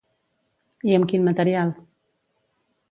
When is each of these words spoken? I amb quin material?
I 0.91 0.95
amb 0.99 1.11
quin 1.11 1.29
material? 1.29 1.77